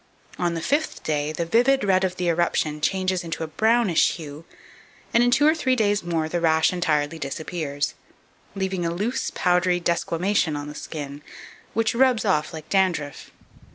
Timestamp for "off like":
12.25-12.67